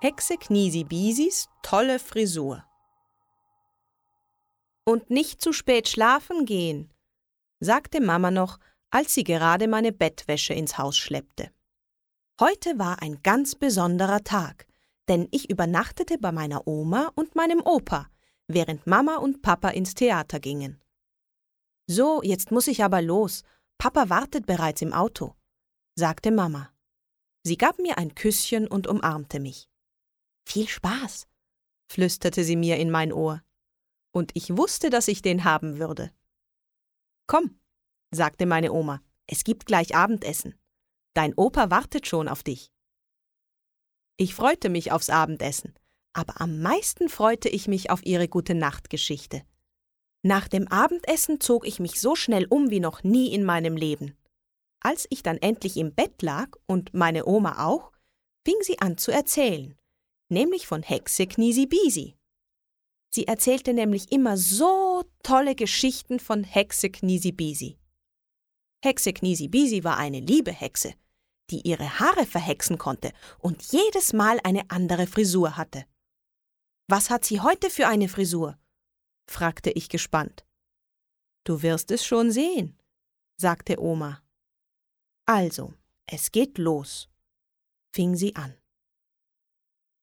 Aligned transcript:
Hexe 0.00 0.36
Kniesibisis 0.38 1.48
tolle 1.62 1.98
Frisur. 1.98 2.64
Und 4.84 5.10
nicht 5.10 5.40
zu 5.40 5.52
spät 5.52 5.88
schlafen 5.88 6.44
gehen, 6.44 6.94
sagte 7.58 8.00
Mama 8.00 8.30
noch, 8.30 8.58
als 8.90 9.12
sie 9.14 9.24
gerade 9.24 9.66
meine 9.66 9.92
Bettwäsche 9.92 10.54
ins 10.54 10.78
Haus 10.78 10.96
schleppte. 10.96 11.50
Heute 12.40 12.78
war 12.78 13.02
ein 13.02 13.22
ganz 13.24 13.56
besonderer 13.56 14.22
Tag, 14.22 14.68
denn 15.08 15.26
ich 15.32 15.50
übernachtete 15.50 16.18
bei 16.18 16.30
meiner 16.30 16.68
Oma 16.68 17.10
und 17.16 17.34
meinem 17.34 17.60
Opa, 17.60 18.08
während 18.46 18.86
Mama 18.86 19.16
und 19.16 19.42
Papa 19.42 19.70
ins 19.70 19.94
Theater 19.94 20.38
gingen. 20.38 20.80
So, 21.90 22.22
jetzt 22.22 22.50
muss 22.50 22.66
ich 22.66 22.84
aber 22.84 23.00
los. 23.00 23.44
Papa 23.78 24.10
wartet 24.10 24.44
bereits 24.44 24.82
im 24.82 24.92
Auto, 24.92 25.34
sagte 25.94 26.30
Mama. 26.30 26.70
Sie 27.44 27.56
gab 27.56 27.78
mir 27.78 27.96
ein 27.96 28.14
Küsschen 28.14 28.66
und 28.68 28.86
umarmte 28.86 29.40
mich. 29.40 29.70
Viel 30.46 30.68
Spaß, 30.68 31.26
flüsterte 31.90 32.44
sie 32.44 32.56
mir 32.56 32.76
in 32.76 32.90
mein 32.90 33.12
Ohr. 33.12 33.42
Und 34.12 34.32
ich 34.34 34.54
wusste, 34.56 34.90
dass 34.90 35.08
ich 35.08 35.22
den 35.22 35.44
haben 35.44 35.78
würde. 35.78 36.10
Komm, 37.26 37.58
sagte 38.10 38.44
meine 38.44 38.72
Oma, 38.72 39.00
es 39.26 39.44
gibt 39.44 39.64
gleich 39.64 39.94
Abendessen. 39.94 40.58
Dein 41.14 41.32
Opa 41.34 41.70
wartet 41.70 42.06
schon 42.06 42.28
auf 42.28 42.42
dich. 42.42 42.70
Ich 44.18 44.34
freute 44.34 44.68
mich 44.68 44.92
aufs 44.92 45.10
Abendessen, 45.10 45.74
aber 46.12 46.40
am 46.40 46.60
meisten 46.60 47.08
freute 47.08 47.48
ich 47.48 47.66
mich 47.66 47.90
auf 47.90 48.04
ihre 48.04 48.28
gute 48.28 48.54
Nachtgeschichte. 48.54 49.42
Nach 50.22 50.48
dem 50.48 50.68
Abendessen 50.68 51.40
zog 51.40 51.66
ich 51.66 51.80
mich 51.80 52.00
so 52.00 52.14
schnell 52.14 52.46
um 52.46 52.70
wie 52.70 52.80
noch 52.80 53.04
nie 53.04 53.32
in 53.32 53.44
meinem 53.44 53.76
Leben. 53.76 54.16
Als 54.80 55.06
ich 55.10 55.22
dann 55.22 55.38
endlich 55.38 55.76
im 55.76 55.94
Bett 55.94 56.22
lag 56.22 56.50
und 56.66 56.94
meine 56.94 57.26
Oma 57.26 57.64
auch, 57.64 57.92
fing 58.46 58.56
sie 58.62 58.78
an 58.78 58.98
zu 58.98 59.10
erzählen 59.10 59.78
nämlich 60.28 60.66
von 60.66 60.82
Hexe 60.82 61.26
Knisibisi. 61.26 62.14
Sie 63.10 63.26
erzählte 63.26 63.72
nämlich 63.72 64.12
immer 64.12 64.36
so 64.36 65.02
tolle 65.22 65.54
Geschichten 65.54 66.20
von 66.20 66.44
Hexe 66.44 66.90
Knisibisi. 66.90 67.78
Hexe 68.84 69.12
Knisibisi 69.12 69.82
war 69.82 69.96
eine 69.96 70.20
liebe 70.20 70.52
Hexe, 70.52 70.94
die 71.50 71.66
ihre 71.66 71.98
Haare 71.98 72.26
verhexen 72.26 72.78
konnte 72.78 73.12
und 73.38 73.62
jedes 73.72 74.12
Mal 74.12 74.38
eine 74.44 74.70
andere 74.70 75.06
Frisur 75.06 75.56
hatte. 75.56 75.84
Was 76.86 77.10
hat 77.10 77.24
sie 77.24 77.40
heute 77.40 77.70
für 77.70 77.88
eine 77.88 78.08
Frisur? 78.08 78.58
Fragte 79.28 79.70
ich 79.70 79.88
gespannt. 79.88 80.44
Du 81.44 81.62
wirst 81.62 81.90
es 81.90 82.04
schon 82.04 82.30
sehen, 82.30 82.78
sagte 83.36 83.80
Oma. 83.80 84.22
Also, 85.26 85.74
es 86.06 86.32
geht 86.32 86.58
los, 86.58 87.08
fing 87.92 88.16
sie 88.16 88.34
an. 88.34 88.54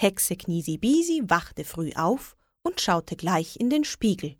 Hexe 0.00 0.36
Knisibisi 0.36 1.22
wachte 1.26 1.64
früh 1.64 1.92
auf 1.94 2.36
und 2.62 2.80
schaute 2.80 3.16
gleich 3.16 3.56
in 3.56 3.70
den 3.70 3.84
Spiegel. 3.84 4.36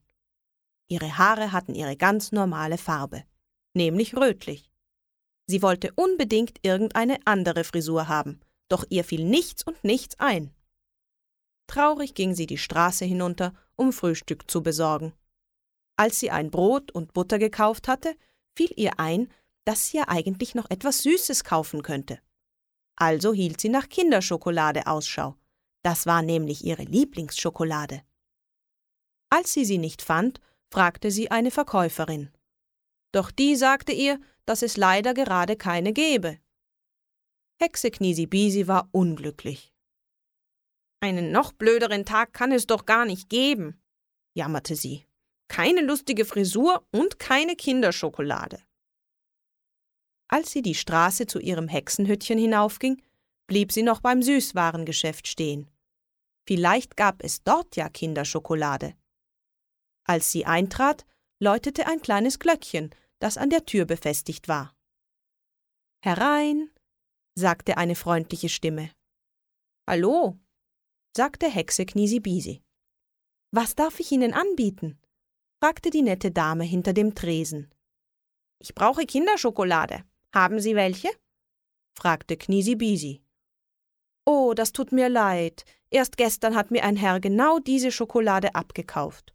Ihre 0.89 1.17
Haare 1.19 1.53
hatten 1.53 1.75
ihre 1.75 1.97
ganz 1.97 2.33
normale 2.33 2.79
Farbe, 2.79 3.25
nämlich 3.75 4.17
rötlich. 4.17 4.73
Sie 5.47 5.63
wollte 5.63 5.93
unbedingt 5.95 6.59
irgendeine 6.63 7.19
andere 7.25 7.65
Frisur 7.65 8.09
haben, 8.09 8.41
doch 8.69 8.85
ihr 8.91 9.05
fiel 9.05 9.25
nichts 9.25 9.63
und 9.63 9.85
nichts 9.85 10.19
ein. 10.19 10.53
Traurig 11.67 12.15
ging 12.15 12.35
sie 12.35 12.47
die 12.47 12.59
Straße 12.59 13.05
hinunter, 13.05 13.55
um 13.83 13.93
Frühstück 13.93 14.51
zu 14.51 14.63
besorgen. 14.63 15.13
Als 15.97 16.19
sie 16.19 16.31
ein 16.31 16.51
Brot 16.51 16.91
und 16.91 17.13
Butter 17.13 17.39
gekauft 17.39 17.89
hatte, 17.89 18.17
fiel 18.57 18.73
ihr 18.77 18.99
ein, 18.99 19.29
dass 19.65 19.89
sie 19.89 19.99
ja 19.99 20.05
eigentlich 20.09 20.55
noch 20.55 20.71
etwas 20.71 21.03
Süßes 21.03 21.45
kaufen 21.45 21.83
könnte. 21.83 22.19
Also 22.97 23.33
hielt 23.33 23.61
sie 23.61 23.69
nach 23.69 23.89
Kinderschokolade 23.89 24.87
Ausschau 24.87 25.37
das 25.83 26.07
war 26.07 26.23
nämlich 26.23 26.65
ihre 26.65 26.85
Lieblingsschokolade. 26.85 28.03
Als 29.31 29.53
sie 29.53 29.65
sie 29.65 29.79
nicht 29.79 30.03
fand, 30.03 30.41
fragte 30.71 31.11
sie 31.11 31.31
eine 31.31 31.51
Verkäuferin. 31.51 32.31
Doch 33.13 33.31
die 33.31 33.57
sagte 33.57 33.93
ihr, 33.93 34.21
dass 34.47 34.63
es 34.63 34.77
leider 34.77 35.13
gerade 35.13 35.57
keine 35.57 35.93
gäbe. 35.93 36.39
Hexe 37.61 37.91
Knisibisi 37.91 38.67
war 38.67 38.89
unglücklich. 38.93 39.73
Einen 41.01 41.33
noch 41.33 41.53
blöderen 41.53 42.05
Tag 42.05 42.33
kann 42.33 42.53
es 42.53 42.67
doch 42.67 42.87
gar 42.87 43.05
nicht 43.05 43.29
geben, 43.29 43.82
jammerte 44.35 44.77
sie. 44.77 45.07
Keine 45.49 45.83
lustige 45.83 46.25
Frisur 46.25 46.87
und 46.91 47.19
keine 47.19 47.57
Kinderschokolade. 47.57 48.63
Als 50.29 50.51
sie 50.51 50.63
die 50.63 50.75
Straße 50.75 51.27
zu 51.27 51.39
ihrem 51.41 51.69
Hexenhüttchen 51.69 52.39
hinaufging, 52.39 53.03
blieb 53.47 53.71
sie 53.71 53.83
noch 53.83 54.01
beim 54.01 54.23
Süßwarengeschäft 54.23 55.29
stehen. 55.29 55.71
Vielleicht 56.47 56.97
gab 56.97 57.23
es 57.23 57.43
dort 57.43 57.77
ja 57.77 57.89
Kinderschokolade. 57.89 58.95
Als 60.05 60.33
sie 60.33 60.47
eintrat, 60.47 61.05
läutete 61.39 61.87
ein 61.87 62.01
kleines 62.01 62.39
Glöckchen, 62.39 62.95
das 63.19 63.37
an 63.37 63.51
der 63.51 63.67
Tür 63.67 63.85
befestigt 63.85 64.49
war. 64.49 64.75
Herein, 66.03 66.71
sagte 67.35 67.77
eine 67.77 67.95
freundliche 67.95 68.49
Stimme. 68.49 68.91
Hallo, 69.87 70.39
sagte 71.17 71.49
Hexe 71.49 71.87
Knisibisi. 71.87 72.63
Was 73.55 73.75
darf 73.75 74.01
ich 74.01 74.11
Ihnen 74.11 74.33
anbieten? 74.33 74.99
fragte 75.63 75.91
die 75.91 76.03
nette 76.03 76.31
Dame 76.33 76.65
hinter 76.65 76.95
dem 76.95 77.15
Tresen. 77.15 77.71
Ich 78.59 78.75
brauche 78.75 79.05
Kinderschokolade. 79.05 80.05
Haben 80.35 80.59
Sie 80.59 80.75
welche? 80.75 81.11
fragte 81.95 82.39
Knisibisi. 82.39 83.23
Oh, 84.25 84.55
das 84.55 84.73
tut 84.73 84.91
mir 84.91 85.11
leid. 85.11 85.65
Erst 85.91 86.17
gestern 86.17 86.57
hat 86.57 86.71
mir 86.71 86.85
ein 86.85 86.97
Herr 86.97 87.21
genau 87.21 87.59
diese 87.59 87.93
Schokolade 87.93 88.55
abgekauft, 88.55 89.35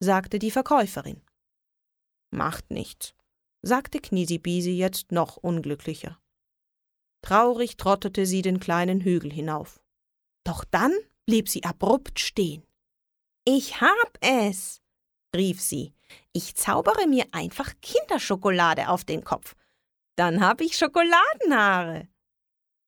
sagte 0.00 0.40
die 0.40 0.50
Verkäuferin. 0.50 1.22
Macht 2.32 2.72
nichts, 2.72 3.14
sagte 3.62 4.00
Knisibisi 4.00 4.72
jetzt 4.72 5.12
noch 5.12 5.36
unglücklicher. 5.36 6.18
Traurig 7.22 7.76
trottete 7.76 8.26
sie 8.26 8.42
den 8.42 8.58
kleinen 8.58 9.00
Hügel 9.02 9.32
hinauf. 9.32 9.80
Doch 10.42 10.64
dann 10.64 10.92
blieb 11.26 11.48
sie 11.48 11.62
abrupt 11.62 12.18
stehen. 12.18 12.66
Ich 13.44 13.80
hab 13.80 14.18
es, 14.20 14.80
rief 15.34 15.60
sie. 15.60 15.94
Ich 16.32 16.54
zaubere 16.54 17.06
mir 17.06 17.26
einfach 17.32 17.72
Kinderschokolade 17.82 18.88
auf 18.88 19.04
den 19.04 19.22
Kopf. 19.24 19.54
Dann 20.16 20.40
hab 20.40 20.60
ich 20.60 20.76
Schokoladenhaare. 20.76 22.08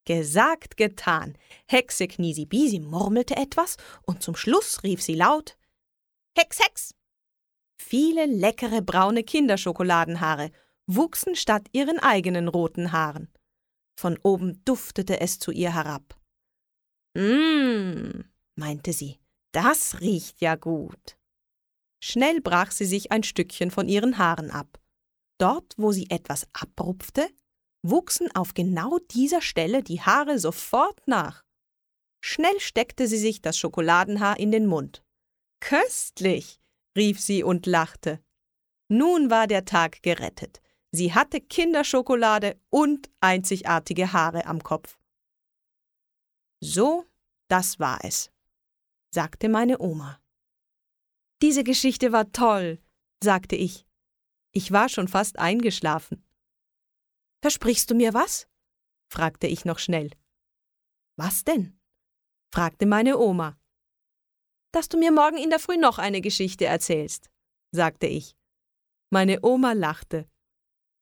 Gesagt, 0.06 0.76
getan. 0.76 1.36
Hexe 1.66 2.06
Knisibisi 2.06 2.78
murmelte 2.78 3.36
etwas 3.36 3.76
und 4.02 4.22
zum 4.22 4.36
Schluss 4.36 4.82
rief 4.82 5.02
sie 5.02 5.16
laut 5.16 5.56
Hex, 6.38 6.58
Hex! 6.60 6.94
Viele 7.80 8.26
leckere 8.26 8.82
braune 8.82 9.24
Kinderschokoladenhaare 9.24 10.50
wuchsen 10.86 11.34
statt 11.34 11.66
ihren 11.72 11.98
eigenen 11.98 12.48
roten 12.48 12.92
Haaren. 12.92 13.32
Von 13.98 14.18
oben 14.22 14.62
duftete 14.64 15.20
es 15.20 15.38
zu 15.38 15.50
ihr 15.50 15.74
herab. 15.74 16.14
Mmm, 17.14 18.24
meinte 18.54 18.92
sie, 18.92 19.18
das 19.56 20.02
riecht 20.02 20.42
ja 20.42 20.54
gut. 20.54 21.16
Schnell 21.98 22.42
brach 22.42 22.72
sie 22.72 22.84
sich 22.84 23.10
ein 23.10 23.22
Stückchen 23.22 23.70
von 23.70 23.88
ihren 23.88 24.18
Haaren 24.18 24.50
ab. 24.50 24.78
Dort, 25.38 25.72
wo 25.78 25.92
sie 25.92 26.10
etwas 26.10 26.46
abrupfte, 26.52 27.26
wuchsen 27.82 28.30
auf 28.36 28.52
genau 28.52 28.98
dieser 29.12 29.40
Stelle 29.40 29.82
die 29.82 30.02
Haare 30.02 30.38
sofort 30.38 31.08
nach. 31.08 31.42
Schnell 32.22 32.60
steckte 32.60 33.08
sie 33.08 33.16
sich 33.16 33.40
das 33.40 33.56
Schokoladenhaar 33.56 34.38
in 34.38 34.52
den 34.52 34.66
Mund. 34.66 35.02
Köstlich, 35.60 36.60
rief 36.94 37.18
sie 37.18 37.42
und 37.42 37.64
lachte. 37.64 38.20
Nun 38.88 39.30
war 39.30 39.46
der 39.46 39.64
Tag 39.64 40.02
gerettet. 40.02 40.60
Sie 40.92 41.14
hatte 41.14 41.40
Kinderschokolade 41.40 42.60
und 42.68 43.08
einzigartige 43.20 44.12
Haare 44.12 44.44
am 44.44 44.62
Kopf. 44.62 44.98
So, 46.60 47.06
das 47.48 47.80
war 47.80 48.04
es, 48.04 48.30
sagte 49.16 49.48
meine 49.48 49.78
Oma. 49.78 50.20
Diese 51.40 51.64
Geschichte 51.64 52.12
war 52.12 52.32
toll, 52.32 52.82
sagte 53.24 53.56
ich. 53.56 53.86
Ich 54.52 54.72
war 54.72 54.90
schon 54.90 55.08
fast 55.08 55.38
eingeschlafen. 55.38 56.22
Versprichst 57.40 57.90
du 57.90 57.94
mir 57.94 58.12
was? 58.12 58.46
fragte 59.10 59.46
ich 59.46 59.64
noch 59.64 59.78
schnell. 59.78 60.10
Was 61.18 61.44
denn? 61.44 61.80
fragte 62.52 62.84
meine 62.84 63.16
Oma. 63.16 63.58
Dass 64.74 64.90
du 64.90 64.98
mir 64.98 65.12
morgen 65.12 65.38
in 65.38 65.48
der 65.48 65.60
Früh 65.60 65.78
noch 65.78 65.96
eine 65.96 66.20
Geschichte 66.20 66.66
erzählst, 66.66 67.30
sagte 67.72 68.06
ich. 68.06 68.36
Meine 69.10 69.42
Oma 69.42 69.72
lachte. 69.72 70.28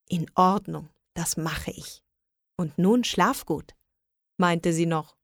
In 0.09 0.31
Ordnung, 0.37 0.89
das 1.15 1.37
mache 1.37 1.73
ich. 1.73 2.05
Und 2.57 2.79
nun 2.79 3.03
schlaf 3.03 3.45
gut, 3.45 3.75
meinte 4.37 4.73
sie 4.73 4.87
noch. 4.87 5.17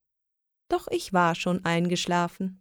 Doch 0.69 0.88
ich 0.88 1.12
war 1.12 1.37
schon 1.37 1.64
eingeschlafen. 1.64 2.60